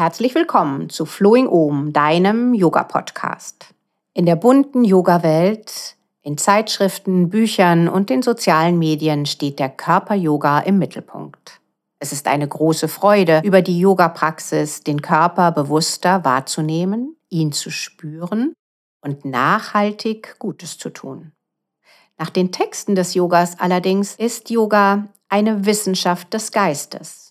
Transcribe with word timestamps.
Herzlich 0.00 0.34
willkommen 0.34 0.88
zu 0.88 1.04
Flowing 1.04 1.46
Om, 1.46 1.92
deinem 1.92 2.54
Yoga-Podcast. 2.54 3.74
In 4.14 4.24
der 4.24 4.34
bunten 4.34 4.82
Yoga-Welt, 4.82 5.96
in 6.22 6.38
Zeitschriften, 6.38 7.28
Büchern 7.28 7.86
und 7.86 8.08
den 8.08 8.22
sozialen 8.22 8.78
Medien 8.78 9.26
steht 9.26 9.58
der 9.58 9.68
Körper-Yoga 9.68 10.60
im 10.60 10.78
Mittelpunkt. 10.78 11.60
Es 11.98 12.12
ist 12.12 12.28
eine 12.28 12.48
große 12.48 12.88
Freude, 12.88 13.42
über 13.44 13.60
die 13.60 13.78
Yoga-Praxis 13.78 14.80
den 14.84 15.02
Körper 15.02 15.52
bewusster 15.52 16.24
wahrzunehmen, 16.24 17.14
ihn 17.28 17.52
zu 17.52 17.68
spüren 17.68 18.54
und 19.02 19.26
nachhaltig 19.26 20.36
Gutes 20.38 20.78
zu 20.78 20.88
tun. 20.88 21.32
Nach 22.16 22.30
den 22.30 22.52
Texten 22.52 22.94
des 22.94 23.12
Yogas 23.12 23.60
allerdings 23.60 24.14
ist 24.14 24.48
Yoga 24.48 25.08
eine 25.28 25.66
Wissenschaft 25.66 26.32
des 26.32 26.52
Geistes. 26.52 27.29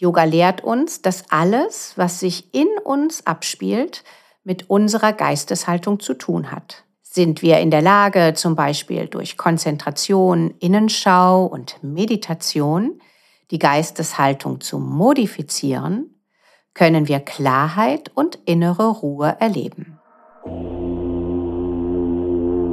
Yoga 0.00 0.24
lehrt 0.24 0.64
uns, 0.64 1.02
dass 1.02 1.24
alles, 1.30 1.92
was 1.96 2.20
sich 2.20 2.54
in 2.54 2.68
uns 2.84 3.26
abspielt, 3.26 4.02
mit 4.44 4.70
unserer 4.70 5.12
Geisteshaltung 5.12 6.00
zu 6.00 6.14
tun 6.14 6.50
hat. 6.50 6.84
Sind 7.02 7.42
wir 7.42 7.58
in 7.58 7.70
der 7.70 7.82
Lage, 7.82 8.32
zum 8.34 8.56
Beispiel 8.56 9.08
durch 9.08 9.36
Konzentration, 9.36 10.54
Innenschau 10.58 11.44
und 11.44 11.76
Meditation, 11.82 13.02
die 13.50 13.58
Geisteshaltung 13.58 14.62
zu 14.62 14.78
modifizieren, 14.78 16.22
können 16.72 17.06
wir 17.06 17.20
Klarheit 17.20 18.10
und 18.14 18.38
innere 18.46 18.88
Ruhe 18.88 19.36
erleben. 19.38 19.98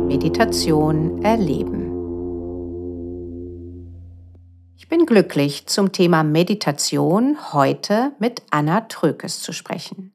Meditation 0.08 1.22
erleben. 1.23 1.77
Ich 4.80 4.89
bin 4.89 5.08
glücklich, 5.08 5.66
zum 5.66 5.92
Thema 5.92 6.22
Meditation 6.22 7.52
heute 7.52 8.11
mit 8.20 8.44
Anna 8.52 8.81
Trökes 8.81 9.42
zu 9.42 9.52
sprechen. 9.52 10.14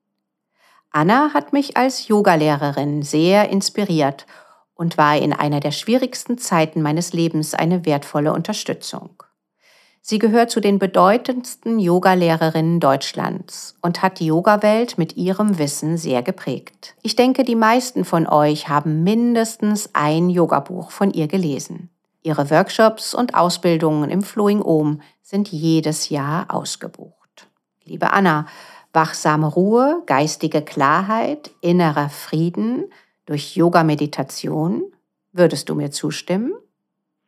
Anna 0.93 1.35
hat 1.35 1.53
mich 1.53 1.77
als 1.77 2.07
Yogalehrerin 2.07 3.03
sehr 3.03 3.49
inspiriert 3.51 4.25
und 4.75 4.97
war 4.97 5.17
in 5.17 5.33
einer 5.33 5.59
der 5.59 5.73
schwierigsten 5.73 6.39
Zeiten 6.39 6.81
meines 6.81 7.13
Lebens 7.13 7.55
eine 7.55 7.85
wertvolle 7.85 8.33
Unterstützung. 8.33 9.25
Sie 10.01 10.21
gehört 10.21 10.53
zu 10.53 10.61
den 10.61 10.79
bedeutendsten 10.79 11.81
Yogalehrerinnen 11.81 12.79
Deutschlands 12.79 13.77
und 13.83 14.01
hat 14.01 14.21
die 14.21 14.27
Yogawelt 14.27 14.97
mit 14.97 15.17
ihrem 15.17 15.59
Wissen 15.59 15.97
sehr 15.97 16.23
geprägt. 16.23 16.95
Ich 17.03 17.17
denke, 17.17 17.43
die 17.43 17.57
meisten 17.57 18.05
von 18.05 18.29
euch 18.29 18.69
haben 18.69 19.03
mindestens 19.03 19.91
ein 19.93 20.31
Yogabuch 20.31 20.93
von 20.93 21.11
ihr 21.11 21.27
gelesen. 21.27 21.92
Ihre 22.25 22.51
Workshops 22.51 23.15
und 23.15 23.35
Ausbildungen 23.35 24.09
im 24.09 24.23
Flowing 24.23 24.63
Om 24.63 25.01
sind 25.23 25.49
jedes 25.49 26.09
Jahr 26.09 26.47
ausgebucht. 26.49 27.49
Liebe 27.85 28.13
Anna, 28.13 28.47
wachsame 28.93 29.49
Ruhe, 29.49 30.03
geistige 30.07 30.63
Klarheit, 30.63 31.51
innerer 31.61 32.09
Frieden 32.09 32.85
durch 33.27 33.57
Yoga-Meditation, 33.57 34.85
würdest 35.33 35.69
du 35.69 35.75
mir 35.75 35.91
zustimmen? 35.91 36.53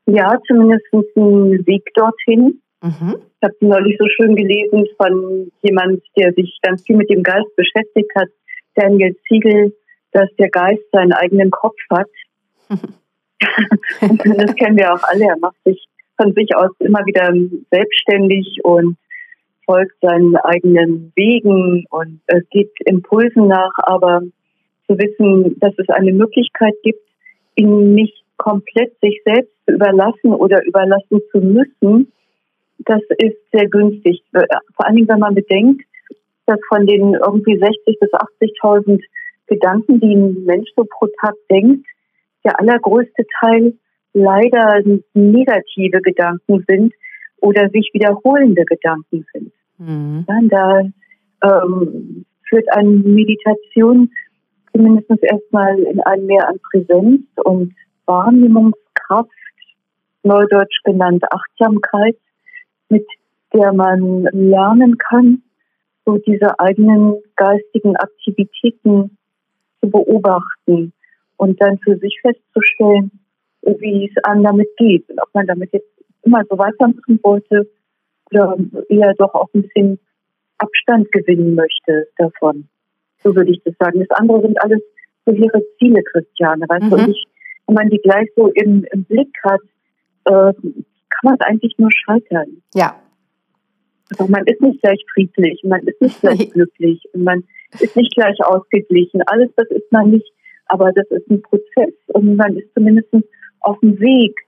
Ja, 0.06 0.38
zumindest 0.46 0.84
ein 0.92 1.66
Weg 1.66 1.82
dorthin. 1.94 2.60
Mhm. 2.82 3.16
Ich 3.16 3.42
habe 3.42 3.54
neulich 3.60 3.96
so 3.98 4.06
schön 4.16 4.36
gelesen 4.36 4.86
von 4.96 5.50
jemand, 5.62 6.02
der 6.16 6.32
sich 6.34 6.56
ganz 6.62 6.82
viel 6.82 6.96
mit 6.96 7.10
dem 7.10 7.22
Geist 7.22 7.54
beschäftigt 7.56 8.10
hat, 8.14 8.28
Daniel 8.74 9.16
Ziegel, 9.26 9.74
dass 10.12 10.28
der 10.38 10.50
Geist 10.50 10.82
seinen 10.92 11.12
eigenen 11.12 11.50
Kopf 11.50 11.78
hat. 11.90 12.08
das 14.00 14.54
kennen 14.56 14.76
wir 14.76 14.92
auch 14.92 15.02
alle. 15.02 15.24
Er 15.24 15.38
macht 15.38 15.56
sich 15.64 15.84
von 16.16 16.32
sich 16.34 16.54
aus 16.56 16.70
immer 16.78 17.04
wieder 17.06 17.32
selbstständig 17.70 18.60
und 18.62 18.96
folgt 19.66 19.94
seinen 20.00 20.36
eigenen 20.36 21.12
Wegen 21.16 21.86
und 21.90 22.20
äh, 22.26 22.40
geht 22.50 22.72
Impulsen 22.84 23.48
nach, 23.48 23.72
aber 23.78 24.22
zu 24.86 24.98
wissen, 24.98 25.58
dass 25.60 25.72
es 25.78 25.88
eine 25.88 26.12
Möglichkeit 26.12 26.74
gibt, 26.82 27.00
ihn 27.56 27.94
nicht 27.94 28.24
komplett 28.36 28.92
sich 29.00 29.20
selbst 29.24 29.52
zu 29.66 29.74
überlassen 29.74 30.32
oder 30.34 30.62
überlassen 30.64 31.20
zu 31.30 31.38
müssen, 31.38 32.12
das 32.80 33.00
ist 33.18 33.36
sehr 33.52 33.68
günstig. 33.68 34.22
Vor 34.32 34.86
allen 34.86 34.96
Dingen, 34.96 35.08
wenn 35.08 35.20
man 35.20 35.34
bedenkt, 35.34 35.82
dass 36.46 36.58
von 36.68 36.86
den 36.86 37.14
irgendwie 37.14 37.58
60.000 37.58 37.98
bis 38.00 38.12
80.000 38.12 39.00
Gedanken, 39.46 40.00
die 40.00 40.14
ein 40.14 40.44
Mensch 40.44 40.68
so 40.76 40.84
pro 40.84 41.06
Tag 41.20 41.34
denkt, 41.50 41.86
der 42.44 42.58
allergrößte 42.60 43.24
Teil 43.40 43.74
leider 44.12 44.82
negative 45.14 46.00
Gedanken 46.00 46.64
sind 46.68 46.94
oder 47.38 47.68
sich 47.70 47.90
wiederholende 47.92 48.64
Gedanken 48.64 49.26
sind. 49.32 49.52
Mhm. 49.78 50.24
Da 50.48 50.80
ähm, 51.42 52.24
führt 52.48 52.66
eine 52.72 52.90
Meditation 52.90 54.10
zumindest 54.72 55.10
erstmal 55.22 55.78
in 55.78 56.00
ein 56.00 56.26
Mehr 56.26 56.48
an 56.48 56.58
Präsenz 56.70 57.22
und 57.44 57.74
Wahrnehmungskraft, 58.06 59.30
neudeutsch 60.22 60.82
genannt 60.84 61.24
Achtsamkeit, 61.30 62.16
mit 62.88 63.06
der 63.52 63.72
man 63.72 64.24
lernen 64.32 64.98
kann, 64.98 65.42
so 66.04 66.18
diese 66.18 66.58
eigenen 66.58 67.16
geistigen 67.36 67.96
Aktivitäten 67.96 69.16
zu 69.80 69.90
beobachten 69.90 70.92
und 71.44 71.60
dann 71.60 71.78
für 71.78 71.96
sich 71.98 72.18
festzustellen, 72.22 73.10
wie 73.62 74.10
es 74.10 74.24
einem 74.24 74.44
damit 74.44 74.68
geht 74.78 75.08
und 75.10 75.20
ob 75.20 75.28
man 75.34 75.46
damit 75.46 75.72
jetzt 75.72 75.88
immer 76.22 76.42
so 76.48 76.56
weitermachen 76.56 77.20
wollte 77.22 77.68
oder 78.30 78.56
eher 78.88 79.12
doch 79.18 79.34
auch 79.34 79.48
ein 79.54 79.62
bisschen 79.62 79.98
Abstand 80.56 81.12
gewinnen 81.12 81.54
möchte 81.54 82.08
davon. 82.16 82.66
So 83.22 83.36
würde 83.36 83.50
ich 83.50 83.60
das 83.64 83.74
sagen. 83.78 84.00
Das 84.00 84.18
andere 84.18 84.40
sind 84.40 84.60
alles 84.62 84.80
so 85.26 85.32
ihre 85.32 85.62
Ziele, 85.78 86.02
Christiane. 86.02 86.64
Weißt 86.66 86.84
mhm. 86.84 86.90
du, 86.90 86.96
und 86.96 87.08
ich, 87.10 87.26
wenn 87.66 87.74
man 87.74 87.90
die 87.90 87.98
gleich 87.98 88.28
so 88.36 88.48
im, 88.48 88.84
im 88.92 89.04
Blick 89.04 89.34
hat, 89.42 89.60
äh, 90.24 90.52
kann 90.54 91.24
man 91.24 91.36
eigentlich 91.40 91.74
nur 91.76 91.90
scheitern. 91.92 92.62
Ja. 92.74 92.98
Also 94.10 94.30
man 94.30 94.46
ist 94.46 94.60
nicht 94.62 94.80
gleich 94.82 95.04
friedlich, 95.12 95.60
man 95.64 95.82
ist 95.86 96.00
nicht 96.00 96.20
gleich 96.20 96.50
glücklich 96.52 97.02
und 97.12 97.24
man 97.24 97.44
ist 97.80 97.96
nicht 97.96 98.14
gleich 98.14 98.38
ausgeglichen. 98.44 99.22
Alles 99.26 99.50
das 99.56 99.68
ist 99.70 99.90
man 99.92 100.10
nicht, 100.10 100.30
aber 100.66 100.92
das 100.92 101.06
ist 101.10 101.30
ein 101.30 101.42
Prozess 101.42 101.94
und 102.08 102.36
man 102.36 102.56
ist 102.56 102.72
zumindest 102.74 103.08
auf 103.60 103.78
dem 103.80 103.98
Weg 104.00 104.38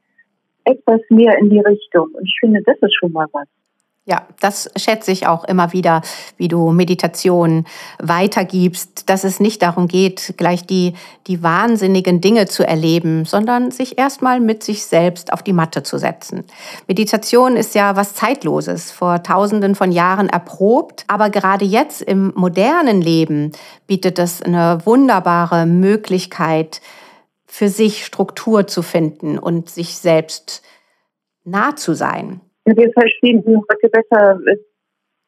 etwas 0.65 1.01
mehr 1.11 1.39
in 1.39 1.51
die 1.51 1.61
Richtung. 1.61 2.09
Und 2.13 2.25
ich 2.25 2.37
finde, 2.41 2.63
das 2.65 2.77
ist 2.81 2.97
schon 2.99 3.13
mal 3.13 3.27
was. 3.33 3.47
Ja, 4.09 4.23
das 4.39 4.71
schätze 4.77 5.11
ich 5.11 5.27
auch 5.27 5.43
immer 5.43 5.73
wieder, 5.73 6.01
wie 6.37 6.47
du 6.47 6.71
Meditation 6.71 7.65
weitergibst, 7.99 9.11
dass 9.11 9.25
es 9.25 9.41
nicht 9.41 9.63
darum 9.63 9.89
geht, 9.89 10.35
gleich 10.37 10.65
die, 10.65 10.95
die 11.27 11.43
wahnsinnigen 11.43 12.21
Dinge 12.21 12.47
zu 12.47 12.65
erleben, 12.65 13.25
sondern 13.25 13.73
sich 13.73 13.99
erstmal 13.99 14.39
mit 14.39 14.63
sich 14.63 14.87
selbst 14.87 15.33
auf 15.33 15.43
die 15.43 15.53
Matte 15.53 15.83
zu 15.83 15.99
setzen. 15.99 16.45
Meditation 16.87 17.57
ist 17.57 17.75
ja 17.75 17.97
was 17.97 18.15
Zeitloses, 18.15 18.93
vor 18.93 19.25
tausenden 19.25 19.75
von 19.75 19.91
Jahren 19.91 20.29
erprobt, 20.29 21.03
aber 21.09 21.29
gerade 21.29 21.65
jetzt 21.65 22.01
im 22.01 22.33
modernen 22.37 23.03
Leben 23.03 23.51
bietet 23.89 24.21
es 24.21 24.41
eine 24.41 24.87
wunderbare 24.87 25.67
Möglichkeit, 25.67 26.81
für 27.45 27.69
sich 27.69 28.07
Struktur 28.07 28.69
zu 28.69 28.83
finden 28.83 29.37
und 29.37 29.69
sich 29.69 29.97
selbst 29.97 30.63
nah 31.43 31.75
zu 31.75 31.95
sein 31.95 32.41
wir 32.75 32.93
verstehen 32.93 33.45
heute 33.47 33.89
besser, 33.91 34.41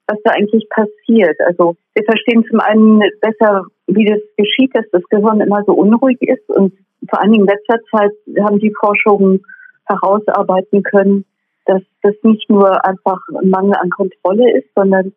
was 0.09 0.19
da 0.25 0.33
eigentlich 0.33 0.69
passiert. 0.71 1.39
Also 1.47 1.77
wir 1.95 2.05
verstehen 2.05 2.45
zum 2.51 2.61
einen 2.61 3.01
besser, 3.21 3.65
wie 3.87 4.07
das 4.07 4.21
geschieht, 4.37 4.75
dass 4.75 4.87
das 4.91 5.03
Gehirn 5.11 5.41
immer 5.41 5.63
so 5.65 5.73
unruhig 5.73 6.19
ist. 6.21 6.49
Und 6.49 6.73
vor 7.09 7.23
allen 7.23 7.33
Dingen 7.33 7.49
in 7.49 7.55
letzter 7.55 7.79
Zeit 7.91 8.13
haben 8.43 8.59
die 8.59 8.75
Forschungen 8.81 9.45
herausarbeiten 9.87 10.83
können, 10.83 11.25
dass 11.67 11.83
das 12.03 12.15
nicht 12.23 12.49
nur 12.49 12.85
einfach 12.85 13.21
ein 13.41 13.51
Mangel 13.51 13.75
an 13.75 13.91
Kontrolle 13.91 14.59
ist, 14.59 14.69
sondern 14.75 15.13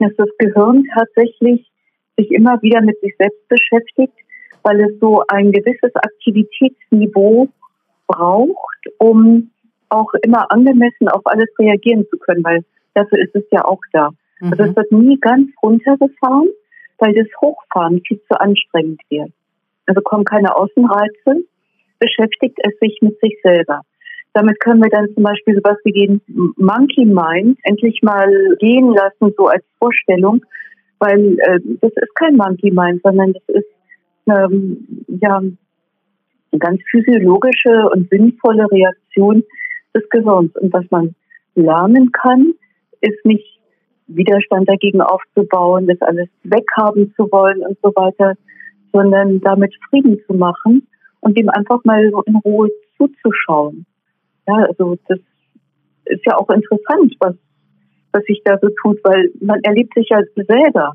dass 0.00 0.12
das 0.16 0.28
Gehirn 0.38 0.84
tatsächlich 0.94 1.70
sich 2.16 2.30
immer 2.30 2.60
wieder 2.62 2.80
mit 2.80 3.00
sich 3.00 3.14
selbst 3.16 3.48
beschäftigt, 3.48 4.14
weil 4.62 4.80
es 4.80 4.98
so 5.00 5.22
ein 5.28 5.52
gewisses 5.52 5.94
Aktivitätsniveau 5.94 7.48
braucht, 8.06 8.86
um 8.98 9.50
auch 9.88 10.12
immer 10.22 10.50
angemessen 10.50 11.08
auf 11.08 11.22
alles 11.24 11.48
reagieren 11.58 12.04
zu 12.10 12.18
können, 12.18 12.44
weil 12.44 12.64
dafür 12.94 13.18
ist 13.18 13.34
es 13.34 13.44
ja 13.50 13.64
auch 13.64 13.80
da. 13.92 14.10
Mhm. 14.40 14.52
Also 14.52 14.64
es 14.64 14.76
wird 14.76 14.92
nie 14.92 15.18
ganz 15.20 15.50
runtergefahren, 15.62 16.48
weil 16.98 17.14
das 17.14 17.26
Hochfahren 17.40 18.00
viel 18.06 18.20
zu 18.30 18.40
anstrengend 18.40 19.00
wird. 19.08 19.30
Also 19.86 20.00
kommen 20.00 20.24
keine 20.24 20.56
Außenreize, 20.56 21.44
beschäftigt 21.98 22.58
es 22.62 22.78
sich 22.80 22.98
mit 23.02 23.18
sich 23.20 23.36
selber. 23.42 23.82
Damit 24.32 24.58
können 24.60 24.82
wir 24.82 24.90
dann 24.90 25.08
zum 25.14 25.22
Beispiel 25.22 25.54
sowas 25.54 25.76
wie 25.84 25.92
den 25.92 26.20
Monkey 26.56 27.04
Mind 27.04 27.58
endlich 27.62 28.00
mal 28.02 28.28
gehen 28.58 28.90
lassen, 28.90 29.32
so 29.36 29.46
als 29.46 29.64
Vorstellung, 29.78 30.44
weil 30.98 31.38
äh, 31.38 31.60
das 31.80 31.92
ist 31.92 32.14
kein 32.16 32.36
Monkey 32.36 32.72
Mind, 32.72 33.00
sondern 33.02 33.32
das 33.32 33.42
ist 33.48 33.68
ähm, 34.26 35.06
ja 35.20 35.36
eine 35.36 36.58
ganz 36.58 36.80
physiologische 36.90 37.88
und 37.92 38.08
sinnvolle 38.10 38.66
Reaktion 38.70 39.44
des 39.94 40.08
Gehirns. 40.10 40.54
Und 40.56 40.72
was 40.72 40.84
man 40.90 41.14
lernen 41.54 42.12
kann, 42.12 42.54
ist 43.00 43.24
nicht 43.24 43.60
Widerstand 44.06 44.68
dagegen 44.68 45.00
aufzubauen, 45.00 45.86
das 45.86 46.00
alles 46.02 46.28
weghaben 46.42 47.12
zu 47.16 47.30
wollen 47.30 47.60
und 47.66 47.78
so 47.82 47.90
weiter, 47.94 48.34
sondern 48.92 49.40
damit 49.40 49.74
Frieden 49.88 50.20
zu 50.26 50.34
machen 50.34 50.86
und 51.20 51.36
dem 51.38 51.48
einfach 51.48 51.82
mal 51.84 52.10
so 52.10 52.22
in 52.22 52.36
Ruhe 52.36 52.68
zuzuschauen. 52.96 53.86
Ja, 54.46 54.56
also 54.68 54.96
das 55.08 55.18
ist 56.04 56.24
ja 56.26 56.36
auch 56.36 56.48
interessant, 56.50 57.14
was, 57.18 57.34
was 58.12 58.24
sich 58.24 58.42
da 58.44 58.58
so 58.60 58.68
tut, 58.82 58.98
weil 59.04 59.30
man 59.40 59.60
erlebt 59.62 59.94
sich 59.94 60.08
ja 60.10 60.20
selber. 60.36 60.92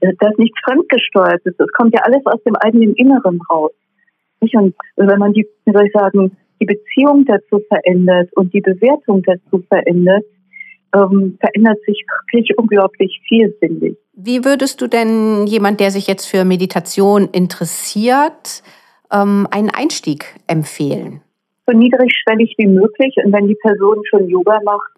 Das 0.00 0.12
ist 0.12 0.38
nichts 0.38 0.60
fremdgesteuert 0.64 1.40
ist. 1.44 1.58
Das 1.58 1.68
kommt 1.72 1.94
ja 1.94 2.02
alles 2.02 2.24
aus 2.26 2.42
dem 2.44 2.56
eigenen 2.56 2.94
Inneren 2.94 3.40
raus. 3.50 3.72
Und 4.40 4.74
wenn 4.96 5.18
man 5.18 5.32
die, 5.32 5.48
wie 5.64 5.72
soll 5.72 5.86
ich 5.86 5.92
sagen, 5.92 6.36
die 6.64 6.74
Beziehung 6.74 7.24
dazu 7.26 7.60
verändert 7.68 8.30
und 8.34 8.52
die 8.52 8.60
Bewertung 8.60 9.22
dazu 9.22 9.62
verändert, 9.68 10.24
ähm, 10.94 11.36
verändert 11.40 11.78
sich 11.86 12.04
wirklich 12.08 12.56
unglaublich 12.56 13.20
viel, 13.28 13.54
finde 13.60 13.88
ich. 13.88 13.96
Wie 14.14 14.44
würdest 14.44 14.80
du 14.80 14.86
denn 14.86 15.46
jemand, 15.46 15.80
der 15.80 15.90
sich 15.90 16.06
jetzt 16.06 16.26
für 16.26 16.44
Meditation 16.44 17.28
interessiert, 17.32 18.62
ähm, 19.12 19.46
einen 19.50 19.70
Einstieg 19.70 20.34
empfehlen? 20.46 21.20
So 21.66 21.76
niedrigschwellig 21.76 22.54
wie 22.58 22.68
möglich. 22.68 23.14
Und 23.24 23.32
wenn 23.32 23.48
die 23.48 23.56
Person 23.56 24.02
schon 24.08 24.28
Yoga 24.28 24.60
macht, 24.64 24.92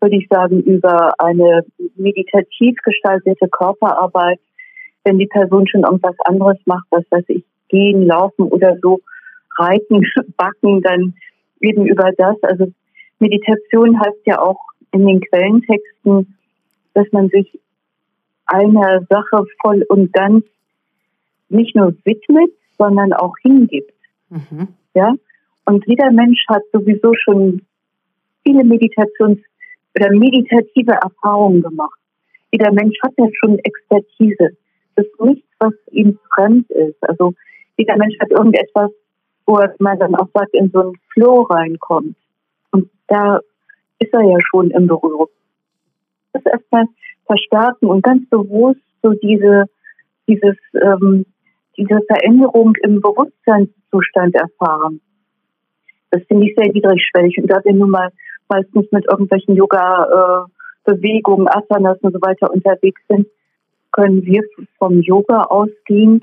würde 0.00 0.16
ich 0.16 0.28
sagen, 0.28 0.62
über 0.62 1.12
eine 1.18 1.64
meditativ 1.96 2.76
gestaltete 2.84 3.48
Körperarbeit. 3.48 4.38
Wenn 5.04 5.18
die 5.18 5.26
Person 5.26 5.66
schon 5.66 5.82
irgendwas 5.82 6.16
anderes 6.24 6.58
macht, 6.66 6.86
was 6.90 7.04
weiß 7.10 7.24
ich, 7.28 7.44
gehen, 7.68 8.06
laufen 8.06 8.42
oder 8.42 8.76
so, 8.82 9.00
reiten, 9.58 10.02
backen, 10.36 10.82
dann 10.82 11.14
eben 11.60 11.86
über 11.86 12.10
das. 12.16 12.36
Also 12.42 12.72
Meditation 13.18 13.98
heißt 13.98 14.26
ja 14.26 14.40
auch 14.40 14.60
in 14.92 15.06
den 15.06 15.20
Quellentexten, 15.20 16.34
dass 16.94 17.06
man 17.12 17.28
sich 17.28 17.58
einer 18.46 19.06
Sache 19.08 19.44
voll 19.62 19.84
und 19.88 20.12
ganz 20.12 20.44
nicht 21.48 21.74
nur 21.76 21.94
widmet, 22.04 22.50
sondern 22.76 23.12
auch 23.12 23.34
hingibt. 23.42 23.92
Mhm. 24.30 24.68
Ja? 24.94 25.14
Und 25.64 25.84
jeder 25.86 26.10
Mensch 26.10 26.44
hat 26.48 26.62
sowieso 26.72 27.12
schon 27.14 27.62
viele 28.44 28.64
Meditations- 28.64 29.44
oder 29.98 30.10
meditative 30.10 30.92
Erfahrungen 30.92 31.62
gemacht. 31.62 31.98
Jeder 32.52 32.72
Mensch 32.72 32.96
hat 33.02 33.12
ja 33.18 33.26
schon 33.40 33.58
Expertise. 33.58 34.56
Das 34.94 35.06
ist 35.06 35.20
nichts, 35.20 35.48
was 35.58 35.74
ihm 35.90 36.18
fremd 36.34 36.70
ist. 36.70 36.96
Also 37.02 37.34
jeder 37.76 37.96
Mensch 37.96 38.18
hat 38.20 38.30
irgendetwas, 38.30 38.90
wo 39.48 39.58
man 39.78 39.98
dann 39.98 40.14
auch 40.14 40.28
sagt, 40.34 40.52
in 40.52 40.70
so 40.70 40.80
einen 40.80 40.92
Flow 41.14 41.40
reinkommt. 41.42 42.14
Und 42.70 42.90
da 43.06 43.40
ist 43.98 44.12
er 44.12 44.22
ja 44.22 44.36
schon 44.50 44.70
im 44.70 44.86
Berührung. 44.86 45.28
Das 46.34 46.44
erstmal 46.44 46.84
verstärken 47.24 47.86
und 47.86 48.02
ganz 48.02 48.28
bewusst 48.28 48.82
so 49.02 49.12
diese, 49.14 49.64
dieses, 50.28 50.56
ähm, 50.74 51.24
diese 51.78 51.98
Veränderung 52.06 52.74
im 52.82 53.00
Bewusstseinszustand 53.00 54.34
erfahren. 54.34 55.00
Das 56.10 56.22
finde 56.28 56.46
ich 56.46 56.54
sehr 56.54 56.70
niedrigschwellig. 56.70 57.38
Und 57.38 57.46
da 57.50 57.64
wir 57.64 57.72
nun 57.72 57.88
mal 57.90 58.10
meistens 58.50 58.86
mit 58.92 59.06
irgendwelchen 59.10 59.56
Yoga-Bewegungen, 59.56 61.48
Asanas 61.48 61.98
und 62.02 62.12
so 62.12 62.20
weiter 62.20 62.52
unterwegs 62.52 63.00
sind, 63.08 63.26
können 63.92 64.22
wir 64.26 64.42
vom 64.78 65.00
Yoga 65.00 65.44
ausgehend 65.44 66.22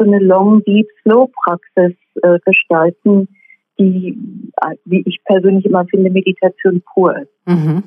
so 0.00 0.06
eine 0.06 0.18
Long 0.18 0.62
Deep 0.64 0.86
Slow 1.02 1.30
Praxis 1.44 1.96
äh, 2.22 2.38
gestalten, 2.44 3.28
die, 3.78 4.16
äh, 4.62 4.74
wie 4.84 5.02
ich 5.06 5.18
persönlich 5.24 5.64
immer 5.66 5.84
finde, 5.86 6.10
Meditation 6.10 6.82
pur 6.92 7.16
ist. 7.16 7.30
Mhm. 7.46 7.84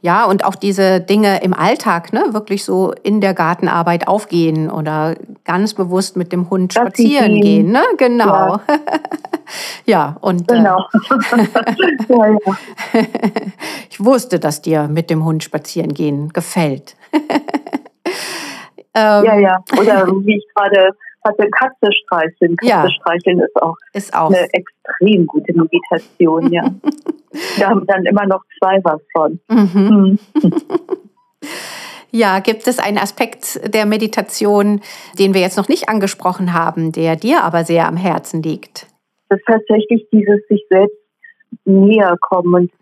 Ja, 0.00 0.24
und 0.24 0.44
auch 0.44 0.56
diese 0.56 1.00
Dinge 1.00 1.44
im 1.44 1.54
Alltag, 1.54 2.12
ne, 2.12 2.24
wirklich 2.30 2.64
so 2.64 2.92
in 3.04 3.20
der 3.20 3.34
Gartenarbeit 3.34 4.08
aufgehen 4.08 4.68
oder 4.68 5.14
ganz 5.44 5.74
bewusst 5.74 6.16
mit 6.16 6.32
dem 6.32 6.50
Hund 6.50 6.72
spazieren 6.72 7.40
gehen, 7.40 7.70
ne? 7.70 7.82
Genau. 7.98 8.26
Ja, 8.26 8.60
ja 9.86 10.16
und 10.20 10.50
äh, 10.50 10.56
genau. 10.56 10.84
Äh, 10.92 11.46
ja, 12.08 12.26
ja. 12.26 13.02
ich 13.90 14.04
wusste, 14.04 14.40
dass 14.40 14.60
dir 14.60 14.88
mit 14.88 15.08
dem 15.08 15.24
Hund 15.24 15.44
spazieren 15.44 15.94
gehen 15.94 16.30
gefällt. 16.30 16.96
ähm, 18.94 19.24
ja, 19.24 19.38
ja. 19.38 19.64
Oder 19.78 20.06
wie 20.06 20.36
ich 20.36 20.46
gerade 20.54 20.90
hatte 21.24 21.48
Katze 21.50 21.92
streicheln. 22.04 22.56
Katze 22.56 22.70
ja. 22.70 22.90
streicheln 22.90 23.40
ist 23.40 23.62
auch, 23.62 23.76
ist 23.92 24.14
auch 24.14 24.28
eine 24.28 24.48
extrem 24.52 25.26
gute 25.26 25.52
Meditation, 25.54 26.52
ja. 26.52 26.64
Wir 27.56 27.68
haben 27.68 27.86
dann 27.86 28.04
immer 28.04 28.26
noch 28.26 28.42
zwei 28.58 28.80
was 28.84 29.00
von. 29.12 29.40
Mhm. 29.48 30.18
mhm. 30.34 30.52
Ja, 32.14 32.40
gibt 32.40 32.68
es 32.68 32.78
einen 32.78 32.98
Aspekt 32.98 33.58
der 33.74 33.86
Meditation, 33.86 34.82
den 35.18 35.32
wir 35.32 35.40
jetzt 35.40 35.56
noch 35.56 35.68
nicht 35.68 35.88
angesprochen 35.88 36.52
haben, 36.52 36.92
der 36.92 37.16
dir 37.16 37.42
aber 37.42 37.64
sehr 37.64 37.88
am 37.88 37.96
Herzen 37.96 38.42
liegt? 38.42 38.86
Das 39.30 39.38
ist 39.38 39.46
tatsächlich 39.46 40.06
dieses 40.12 40.46
sich 40.46 40.62
selbst 40.68 40.94
näher 41.64 42.14
kommen 42.20 42.54
und 42.54 42.72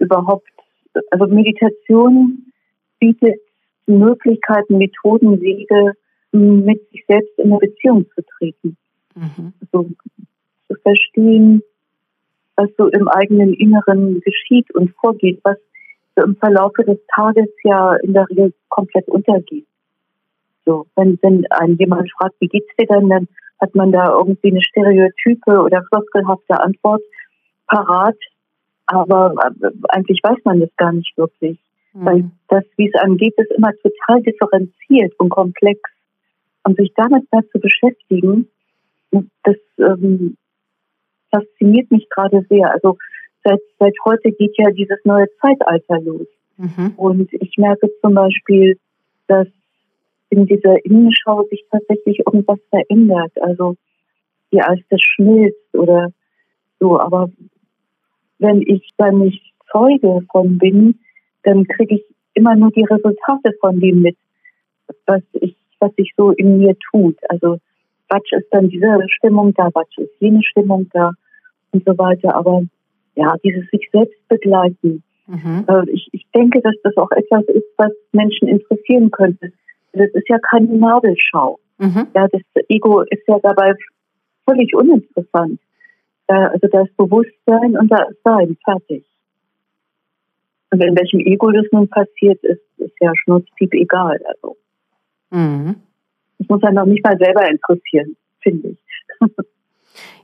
überhaupt, 0.00 0.48
also 1.12 1.26
Meditation 1.26 2.52
bietet 2.98 3.38
Möglichkeiten, 3.86 4.78
Methoden, 4.78 5.40
Wege, 5.40 5.92
mit 6.32 6.80
sich 6.90 7.04
selbst 7.06 7.38
in 7.38 7.52
eine 7.52 7.58
Beziehung 7.58 8.06
zu 8.14 8.22
treten. 8.38 8.76
Mhm. 9.14 9.52
Also 9.60 9.88
zu 10.68 10.74
verstehen, 10.82 11.62
was 12.56 12.68
so 12.76 12.88
im 12.88 13.08
eigenen 13.08 13.52
Inneren 13.54 14.20
geschieht 14.20 14.72
und 14.74 14.94
vorgeht, 15.00 15.40
was 15.44 15.56
so 16.16 16.24
im 16.24 16.36
Verlaufe 16.36 16.84
des 16.84 16.98
Tages 17.14 17.48
ja 17.62 17.94
in 17.96 18.12
der 18.12 18.28
Regel 18.30 18.52
komplett 18.68 19.08
untergeht. 19.08 19.66
So, 20.64 20.86
wenn, 20.96 21.18
wenn 21.22 21.44
ein 21.50 21.76
jemand 21.76 22.10
fragt, 22.12 22.34
wie 22.40 22.48
geht's 22.48 22.74
dir 22.78 22.86
denn, 22.86 23.08
dann 23.08 23.28
hat 23.60 23.74
man 23.74 23.92
da 23.92 24.12
irgendwie 24.12 24.50
eine 24.50 24.62
stereotype 24.62 25.60
oder 25.60 25.84
floskelhafte 25.84 26.60
Antwort 26.60 27.02
parat, 27.66 28.16
aber 28.86 29.34
äh, 29.62 29.70
eigentlich 29.88 30.20
weiß 30.22 30.38
man 30.44 30.60
das 30.60 30.70
gar 30.76 30.92
nicht 30.92 31.16
wirklich. 31.16 31.58
Mhm. 31.94 32.04
Weil 32.04 32.30
das, 32.48 32.64
wie 32.76 32.88
es 32.88 33.00
einem 33.00 33.16
geht, 33.16 33.34
ist 33.36 33.52
immer 33.52 33.72
total 33.76 34.22
differenziert 34.22 35.12
und 35.18 35.30
komplex. 35.30 35.80
Und 36.64 36.78
sich 36.78 36.92
damit 36.96 37.30
mehr 37.30 37.42
zu 37.52 37.60
beschäftigen, 37.60 38.48
das 39.10 39.56
ähm, 39.78 40.36
fasziniert 41.30 41.90
mich 41.90 42.08
gerade 42.08 42.44
sehr. 42.48 42.70
Also 42.70 42.96
seit, 43.44 43.60
seit 43.78 43.94
heute 44.04 44.32
geht 44.32 44.54
ja 44.56 44.70
dieses 44.70 44.98
neue 45.04 45.26
Zeitalter 45.40 46.00
los. 46.00 46.26
Mhm. 46.56 46.92
Und 46.96 47.32
ich 47.34 47.56
merke 47.58 47.90
zum 48.00 48.14
Beispiel, 48.14 48.78
dass 49.26 49.46
in 50.30 50.46
dieser 50.46 50.84
Innenschau 50.84 51.44
sich 51.50 51.64
tatsächlich 51.70 52.20
irgendwas 52.26 52.58
verändert. 52.70 53.32
Also 53.40 53.76
die 54.52 54.60
Eiste 54.60 54.96
schmilzt 54.98 55.74
oder 55.74 56.12
so. 56.80 56.98
Aber 56.98 57.30
wenn 58.38 58.62
ich 58.62 58.90
da 58.96 59.10
nicht 59.10 59.42
Zeuge 59.70 60.20
von 60.30 60.58
bin, 60.58 60.98
dann 61.44 61.64
kriege 61.64 61.96
ich 61.96 62.04
immer 62.34 62.54
nur 62.56 62.70
die 62.72 62.84
Resultate 62.84 63.52
von 63.60 63.80
dem 63.80 64.02
mit, 64.02 64.16
was 65.06 65.22
ich 65.32 65.56
was 65.84 65.94
sich 65.96 66.12
so 66.16 66.30
in 66.30 66.58
mir 66.58 66.76
tut. 66.90 67.16
Also 67.28 67.58
Quatsch 68.08 68.32
ist 68.32 68.48
dann 68.50 68.68
diese 68.68 68.86
Stimmung 69.08 69.52
da, 69.54 69.70
Quatsch 69.70 69.98
ist 69.98 70.12
jene 70.20 70.42
Stimmung 70.42 70.88
da 70.92 71.10
und 71.72 71.84
so 71.84 71.96
weiter. 71.98 72.34
Aber 72.34 72.62
ja, 73.16 73.34
dieses 73.44 73.68
sich 73.70 73.88
selbst 73.92 74.28
begleiten. 74.28 75.02
Mhm. 75.26 75.64
Äh, 75.68 75.90
ich, 75.90 76.08
ich 76.12 76.26
denke, 76.34 76.60
dass 76.60 76.74
das 76.82 76.96
auch 76.96 77.10
etwas 77.12 77.44
ist, 77.46 77.66
was 77.76 77.92
Menschen 78.12 78.48
interessieren 78.48 79.10
könnte. 79.10 79.52
Das 79.92 80.10
ist 80.10 80.28
ja 80.28 80.38
keine 80.50 80.76
Nabelschau. 80.76 81.58
Mhm. 81.78 82.08
Ja, 82.14 82.28
das 82.28 82.42
Ego 82.68 83.02
ist 83.02 83.22
ja 83.26 83.38
dabei 83.42 83.74
völlig 84.48 84.74
uninteressant. 84.74 85.60
also 86.26 86.68
da 86.70 86.82
ist 86.82 86.96
Bewusstsein 86.96 87.76
und 87.78 87.88
da 87.90 88.04
ist 88.04 88.18
Sein, 88.24 88.56
fertig. 88.64 89.04
Und 90.74 90.80
in 90.80 90.96
welchem 90.96 91.20
Ego 91.20 91.52
das 91.52 91.66
nun 91.70 91.88
passiert, 91.88 92.42
ist, 92.42 92.60
ist 92.78 92.96
ja 93.00 93.12
schnurzpiep 93.22 93.72
egal. 93.74 94.18
Also. 94.26 94.56
Mhm. 95.30 95.76
Das 96.40 96.48
muss 96.48 96.64
einen 96.64 96.74
noch 96.74 96.86
nicht 96.86 97.04
mal 97.04 97.16
selber 97.16 97.48
interessieren, 97.48 98.16
finde 98.42 98.70
ich. 98.70 98.78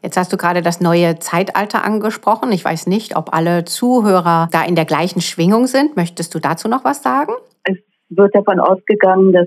Jetzt 0.03 0.17
hast 0.17 0.33
du 0.33 0.37
gerade 0.37 0.61
das 0.61 0.81
neue 0.81 1.21
Zeitalter 1.21 1.85
angesprochen. 1.85 2.51
Ich 2.51 2.65
weiß 2.65 2.89
nicht, 2.89 3.17
ob 3.17 3.33
alle 3.33 3.65
Zuhörer 3.65 4.49
da 4.51 4.65
in 4.65 4.75
der 4.75 4.87
gleichen 4.87 5.21
Schwingung 5.21 5.69
sind. 5.69 5.95
Möchtest 5.95 6.35
du 6.35 6.41
dazu 6.41 6.67
noch 6.67 6.83
was 6.83 7.01
sagen? 7.01 7.33
Es 7.63 7.77
wird 8.09 8.35
davon 8.35 8.59
ausgegangen, 8.59 9.33
dass 9.33 9.47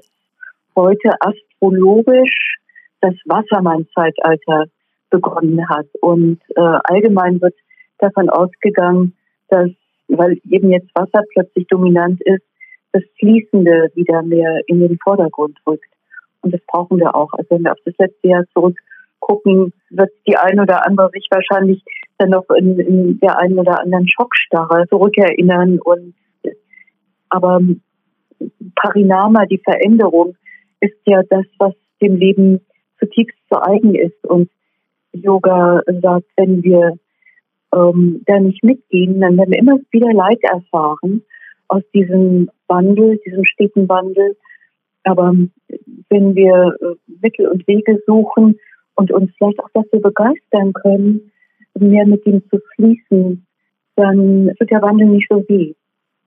heute 0.78 1.12
astrologisch 1.20 2.60
das 3.02 3.16
Wassermann-Zeitalter 3.26 4.68
begonnen 5.10 5.68
hat. 5.68 5.88
Und 6.00 6.40
äh, 6.56 6.62
allgemein 6.62 7.42
wird 7.42 7.56
davon 7.98 8.30
ausgegangen, 8.30 9.18
dass, 9.50 9.70
weil 10.08 10.40
eben 10.50 10.72
jetzt 10.72 10.90
Wasser 10.96 11.24
plötzlich 11.34 11.68
dominant 11.68 12.22
ist, 12.22 12.44
das 12.92 13.04
Fließende 13.20 13.92
wieder 13.96 14.22
mehr 14.22 14.62
in 14.68 14.80
den 14.80 14.98
Vordergrund 15.04 15.58
rückt. 15.68 15.90
Und 16.42 16.54
das 16.54 16.62
brauchen 16.68 17.00
wir 17.00 17.16
auch. 17.16 17.32
Also 17.34 17.50
wenn 17.52 17.64
wir 17.64 17.72
auf 17.72 17.80
das 17.86 17.96
letzte 17.98 18.28
Jahr 18.28 18.44
zurück 18.54 18.78
gucken, 19.20 19.74
wird 19.90 20.12
die 20.28 20.38
ein 20.38 20.60
oder 20.60 20.86
andere 20.86 21.10
sich 21.14 21.28
wahrscheinlich 21.32 21.82
dann 22.18 22.30
noch 22.30 22.46
in, 22.58 22.80
in 22.80 23.20
der 23.20 23.40
einen 23.40 23.58
oder 23.58 23.80
anderen 23.80 24.08
Schockstarre 24.08 24.86
zurückerinnern. 24.90 25.80
Und 25.80 26.14
aber 27.30 27.62
Parinama, 28.76 29.46
die 29.46 29.62
Veränderung, 29.64 30.36
ist 30.82 30.98
ja 31.06 31.22
das, 31.30 31.46
was 31.58 31.74
dem 32.02 32.18
Leben 32.18 32.60
zutiefst 33.00 33.38
zu 33.52 33.62
eigen 33.62 33.96
ist. 33.96 34.24
Und 34.26 34.50
Yoga 35.14 35.82
sagt, 36.02 36.26
wenn 36.36 36.62
wir 36.64 36.98
ähm, 37.74 38.22
da 38.26 38.40
nicht 38.40 38.64
mitgehen, 38.64 39.20
dann 39.20 39.38
werden 39.38 39.52
wir 39.52 39.60
immer 39.60 39.80
wieder 39.92 40.14
Leid 40.14 40.40
erfahren 40.44 41.24
aus 41.68 41.84
diesem 41.94 42.50
Wandel, 42.68 43.20
diesem 43.26 43.46
steten 43.46 43.88
Wandel. 43.90 44.36
Aber 45.04 45.34
wenn 46.10 46.36
wir 46.36 46.76
äh, 46.82 46.96
Mittel 47.22 47.48
und 47.48 47.68
Wege 47.68 48.00
suchen 48.06 48.60
und 48.96 49.12
uns 49.12 49.32
vielleicht 49.38 49.60
auch 49.60 49.70
dafür 49.74 50.00
begeistern 50.00 50.74
können, 50.74 51.32
mehr 51.80 52.06
mit 52.06 52.26
ihm 52.26 52.42
zu 52.50 52.60
fließen, 52.76 53.46
dann 53.96 54.48
wird 54.48 54.72
der 54.72 54.82
Wandel 54.82 55.08
nicht 55.08 55.28
so 55.30 55.44
weh. 55.48 55.74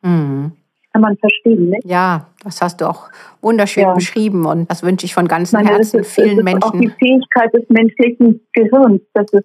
Mhm. 0.02 0.52
Kann 0.92 1.02
man 1.02 1.16
verstehen, 1.18 1.70
ne? 1.70 1.78
Ja, 1.84 2.26
das 2.42 2.62
hast 2.62 2.80
du 2.80 2.88
auch 2.88 3.10
wunderschön 3.42 3.82
ja. 3.82 3.94
beschrieben 3.94 4.46
und 4.46 4.70
das 4.70 4.82
wünsche 4.82 5.04
ich 5.04 5.14
von 5.14 5.28
ganzem 5.28 5.60
Herzen 5.60 6.04
vielen 6.04 6.42
Menschen. 6.42 6.62
Auch 6.62 6.72
die 6.72 6.90
Fähigkeit 6.98 7.52
des 7.54 7.68
menschlichen 7.68 8.40
Gehirns, 8.54 9.02
dass 9.12 9.30
es 9.32 9.44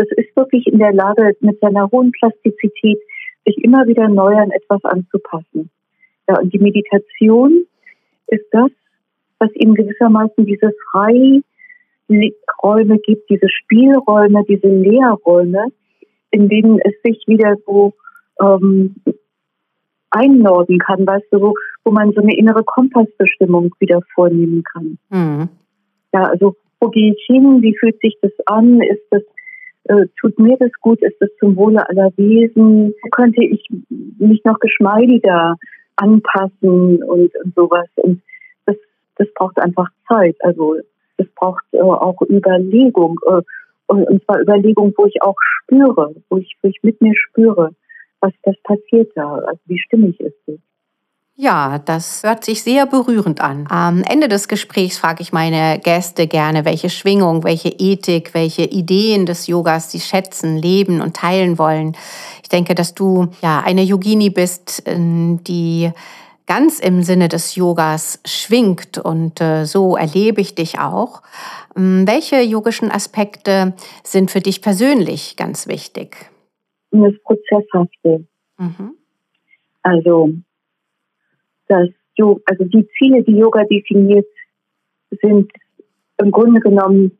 das 0.00 0.08
ist 0.16 0.34
wirklich 0.34 0.66
in 0.66 0.78
der 0.78 0.94
Lage, 0.94 1.36
mit 1.40 1.60
seiner 1.60 1.90
hohen 1.90 2.10
Plastizität 2.12 2.98
sich 3.44 3.62
immer 3.62 3.86
wieder 3.86 4.08
neu 4.08 4.34
an 4.34 4.50
etwas 4.50 4.82
anzupassen. 4.84 5.70
Ja, 6.26 6.40
und 6.40 6.54
die 6.54 6.58
Meditation 6.58 7.66
ist 8.28 8.46
das, 8.50 8.70
was 9.38 9.50
ihm 9.54 9.74
gewissermaßen 9.74 10.46
diese 10.46 10.72
Freiräume 10.90 12.98
gibt, 13.00 13.28
diese 13.28 13.48
Spielräume, 13.50 14.42
diese 14.48 14.68
Leerräume, 14.68 15.66
in 16.30 16.48
denen 16.48 16.80
es 16.80 16.94
sich 17.02 17.22
wieder 17.26 17.56
so 17.66 17.92
ähm, 18.40 18.94
einnorden 20.10 20.78
kann, 20.78 21.06
weißt 21.06 21.26
du, 21.30 21.42
wo, 21.42 21.54
wo 21.84 21.90
man 21.90 22.12
so 22.12 22.22
eine 22.22 22.36
innere 22.36 22.64
Kompassbestimmung 22.64 23.74
wieder 23.80 24.00
vornehmen 24.14 24.62
kann. 24.62 24.98
Mhm. 25.10 25.48
Ja, 26.14 26.24
also 26.24 26.56
wo 26.80 26.88
gehe 26.88 27.12
ich 27.12 27.22
hin? 27.26 27.60
Wie 27.60 27.76
fühlt 27.78 28.00
sich 28.00 28.16
das 28.22 28.32
an? 28.46 28.80
Ist 28.80 29.04
das 29.10 29.22
äh, 29.90 30.06
tut 30.20 30.38
mir 30.38 30.56
das 30.58 30.70
gut? 30.80 31.02
Ist 31.02 31.16
das 31.20 31.30
zum 31.38 31.56
Wohle 31.56 31.86
aller 31.88 32.12
Wesen? 32.16 32.94
Könnte 33.10 33.44
ich 33.44 33.66
mich 34.18 34.42
noch 34.44 34.58
geschmeidiger 34.60 35.56
anpassen 35.96 37.02
und, 37.02 37.34
und 37.34 37.54
sowas? 37.54 37.88
Und 37.96 38.22
das, 38.66 38.76
das 39.16 39.28
braucht 39.34 39.58
einfach 39.58 39.88
Zeit. 40.08 40.36
Also 40.40 40.76
das 41.16 41.26
braucht 41.34 41.64
äh, 41.72 41.80
auch 41.80 42.20
Überlegung. 42.22 43.18
Äh, 43.26 43.42
und, 43.88 44.04
und 44.04 44.24
zwar 44.24 44.40
Überlegung, 44.40 44.94
wo 44.96 45.06
ich 45.06 45.20
auch 45.22 45.36
spüre, 45.40 46.14
wo 46.28 46.38
ich, 46.38 46.56
wo 46.62 46.68
ich 46.68 46.78
mit 46.82 47.00
mir 47.00 47.14
spüre, 47.16 47.70
was 48.20 48.32
das 48.44 48.54
passiert 48.62 49.10
da, 49.16 49.36
also 49.38 49.60
wie 49.66 49.78
stimmig 49.78 50.20
ist 50.20 50.36
es. 50.46 50.58
Ja, 51.42 51.78
das 51.78 52.22
hört 52.22 52.44
sich 52.44 52.62
sehr 52.62 52.84
berührend 52.84 53.40
an. 53.40 53.66
Am 53.70 54.02
Ende 54.02 54.28
des 54.28 54.46
Gesprächs 54.46 54.98
frage 54.98 55.22
ich 55.22 55.32
meine 55.32 55.80
Gäste 55.82 56.26
gerne, 56.26 56.66
welche 56.66 56.90
Schwingung, 56.90 57.44
welche 57.44 57.70
Ethik, 57.70 58.34
welche 58.34 58.64
Ideen 58.64 59.24
des 59.24 59.46
Yogas 59.46 59.90
sie 59.90 60.00
schätzen, 60.00 60.58
leben 60.58 61.00
und 61.00 61.16
teilen 61.16 61.56
wollen. 61.56 61.96
Ich 62.42 62.50
denke, 62.50 62.74
dass 62.74 62.92
du 62.92 63.28
ja 63.40 63.62
eine 63.64 63.82
Yogini 63.82 64.28
bist, 64.28 64.82
ähm, 64.84 65.42
die 65.44 65.90
ganz 66.46 66.78
im 66.78 67.02
Sinne 67.02 67.28
des 67.28 67.54
Yogas 67.54 68.20
schwingt 68.26 68.98
und 68.98 69.40
äh, 69.40 69.64
so 69.64 69.96
erlebe 69.96 70.42
ich 70.42 70.54
dich 70.54 70.78
auch. 70.78 71.22
Ähm, 71.74 72.06
welche 72.06 72.42
yogischen 72.42 72.90
Aspekte 72.90 73.72
sind 74.04 74.30
für 74.30 74.40
dich 74.40 74.60
persönlich 74.60 75.36
ganz 75.38 75.68
wichtig? 75.68 76.30
Das 76.90 77.14
Prozesshafte. 77.24 78.26
Mhm. 78.58 78.94
Also 79.82 80.34
dass 81.70 81.88
also 82.44 82.64
die 82.64 82.86
Ziele, 82.98 83.22
die 83.22 83.38
Yoga 83.38 83.64
definiert, 83.64 84.26
sind 85.22 85.50
im 86.18 86.30
Grunde 86.30 86.60
genommen 86.60 87.12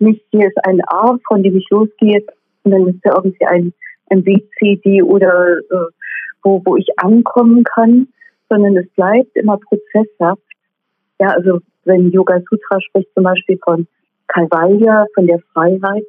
nicht 0.00 0.24
hier 0.32 0.48
ist 0.48 0.58
ein 0.66 0.80
A, 0.88 1.16
von 1.28 1.42
dem 1.42 1.56
ich 1.56 1.68
losgehe, 1.70 2.24
und 2.64 2.72
dann 2.72 2.88
ist 2.88 3.00
da 3.04 3.14
irgendwie 3.14 3.46
ein, 3.46 3.72
ein 4.10 4.24
B, 4.24 4.40
C, 4.58 4.80
D 4.84 5.02
oder 5.02 5.58
äh, 5.58 5.92
wo, 6.42 6.60
wo 6.64 6.76
ich 6.76 6.88
ankommen 6.98 7.62
kann, 7.62 8.08
sondern 8.48 8.76
es 8.76 8.88
bleibt 8.96 9.36
immer 9.36 9.58
prozesshaft. 9.58 10.42
Ja, 11.20 11.28
also 11.28 11.60
wenn 11.84 12.10
Yoga 12.10 12.40
Sutra 12.50 12.80
spricht 12.80 13.08
zum 13.14 13.24
Beispiel 13.24 13.58
von 13.62 13.86
Kaivalya, 14.28 15.06
von 15.14 15.26
der 15.26 15.38
Freiheit, 15.52 16.04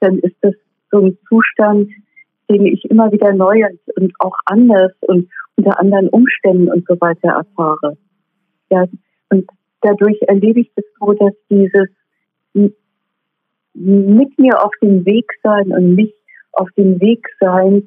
dann 0.00 0.18
ist 0.18 0.36
das 0.42 0.54
so 0.90 0.98
ein 0.98 1.16
Zustand, 1.28 1.90
den 2.50 2.66
ich 2.66 2.84
immer 2.90 3.10
wieder 3.12 3.32
neu 3.32 3.64
und, 3.64 3.96
und 3.96 4.12
auch 4.18 4.36
anders 4.46 4.92
und 5.02 5.28
unter 5.62 5.78
anderen 5.78 6.08
Umständen 6.08 6.70
und 6.70 6.84
so 6.88 7.00
weiter 7.00 7.28
erfahre. 7.28 7.96
Ja, 8.70 8.86
und 9.30 9.48
dadurch 9.80 10.20
erlebe 10.22 10.60
ich 10.60 10.70
das 10.74 10.84
so, 10.98 11.12
dass 11.12 11.32
dieses 11.50 11.88
mit 13.74 14.38
mir 14.38 14.62
auf 14.62 14.72
dem 14.82 15.06
Weg 15.06 15.26
sein 15.42 15.72
und 15.72 15.94
mich 15.94 16.12
auf 16.52 16.68
dem 16.76 17.00
Weg 17.00 17.26
sein 17.40 17.86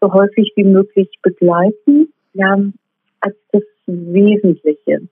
so 0.00 0.12
häufig 0.12 0.52
wie 0.56 0.64
möglich 0.64 1.10
begleiten, 1.22 2.12
ja, 2.32 2.56
als 3.20 3.36
das 3.52 3.62
Wesentliche. 3.86 5.08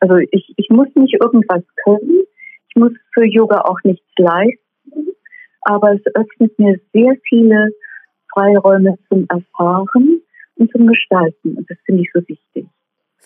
Also 0.00 0.16
ich, 0.30 0.54
ich 0.56 0.68
muss 0.70 0.88
nicht 0.94 1.14
irgendwas 1.20 1.62
können, 1.84 2.24
ich 2.68 2.76
muss 2.76 2.92
für 3.12 3.26
Yoga 3.26 3.60
auch 3.60 3.78
nichts 3.84 4.06
leisten, 4.16 5.12
aber 5.62 5.92
es 5.92 6.14
öffnet 6.14 6.58
mir 6.58 6.80
sehr 6.92 7.14
viele 7.28 7.68
Freiräume 8.32 8.96
zum 9.08 9.26
Erfahren 9.28 10.22
und 10.58 10.70
zum 10.72 10.86
Gestalten. 10.86 11.56
Und 11.56 11.70
das 11.70 11.78
finde 11.86 12.02
ich 12.02 12.10
so 12.12 12.20
wichtig. 12.20 12.66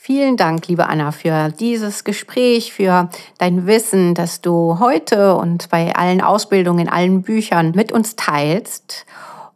Vielen 0.04 0.36
Dank, 0.36 0.66
liebe 0.66 0.88
Anna, 0.88 1.12
für 1.12 1.52
dieses 1.52 2.02
Gespräch, 2.02 2.72
für 2.72 3.08
dein 3.38 3.68
Wissen, 3.68 4.14
das 4.14 4.40
du 4.40 4.80
heute 4.80 5.36
und 5.36 5.70
bei 5.70 5.94
allen 5.94 6.20
Ausbildungen, 6.20 6.80
in 6.80 6.88
allen 6.88 7.22
Büchern 7.22 7.72
mit 7.76 7.92
uns 7.92 8.16
teilst. 8.16 9.06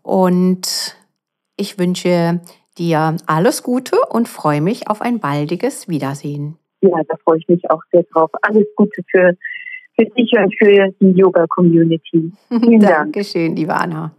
Und 0.02 0.96
ich 1.56 1.80
wünsche 1.80 2.40
dir 2.78 3.16
alles 3.26 3.64
Gute 3.64 3.96
und 4.08 4.28
freue 4.28 4.60
mich 4.60 4.88
auf 4.88 5.02
ein 5.02 5.18
baldiges 5.18 5.88
Wiedersehen. 5.88 6.58
Ja, 6.80 7.02
da 7.08 7.16
freue 7.24 7.38
ich 7.38 7.48
mich 7.48 7.68
auch 7.68 7.82
sehr 7.90 8.04
drauf. 8.12 8.30
Alles 8.42 8.66
Gute 8.76 9.02
für, 9.10 9.36
für 9.98 10.04
dich 10.04 10.32
und 10.32 10.54
für 10.58 10.94
die 11.00 11.10
Yoga-Community. 11.10 12.30
Vielen 12.48 12.80
Dank. 12.80 13.14
Dankeschön, 13.14 13.56
liebe 13.56 13.74
Anna. 13.74 14.12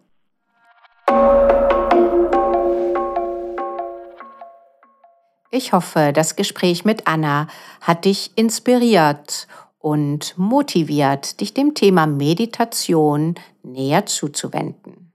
Ich 5.50 5.72
hoffe, 5.72 6.12
das 6.14 6.36
Gespräch 6.36 6.84
mit 6.84 7.08
Anna 7.08 7.48
hat 7.80 8.04
dich 8.04 8.32
inspiriert 8.36 9.48
und 9.80 10.38
motiviert, 10.38 11.40
dich 11.40 11.54
dem 11.54 11.74
Thema 11.74 12.06
Meditation 12.06 13.36
näher 13.64 14.06
zuzuwenden. 14.06 15.14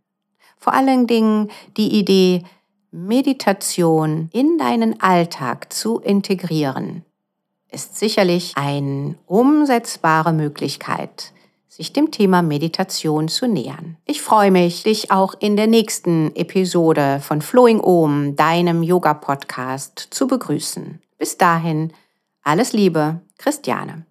Vor 0.56 0.72
allen 0.72 1.06
Dingen 1.06 1.50
die 1.76 1.98
Idee, 1.98 2.44
Meditation 2.90 4.30
in 4.32 4.56
deinen 4.58 5.00
Alltag 5.02 5.72
zu 5.72 5.98
integrieren, 5.98 7.04
ist 7.70 7.98
sicherlich 7.98 8.52
eine 8.56 9.16
umsetzbare 9.26 10.32
Möglichkeit, 10.32 11.32
sich 11.72 11.94
dem 11.94 12.10
Thema 12.10 12.42
Meditation 12.42 13.28
zu 13.28 13.48
nähern. 13.48 13.96
Ich 14.04 14.20
freue 14.20 14.50
mich, 14.50 14.82
dich 14.82 15.10
auch 15.10 15.32
in 15.38 15.56
der 15.56 15.66
nächsten 15.66 16.36
Episode 16.36 17.20
von 17.22 17.40
Flowing 17.40 17.80
Om, 17.80 18.36
deinem 18.36 18.82
Yoga-Podcast, 18.82 20.08
zu 20.10 20.26
begrüßen. 20.26 21.00
Bis 21.16 21.38
dahin, 21.38 21.94
alles 22.42 22.74
Liebe, 22.74 23.22
Christiane. 23.38 24.04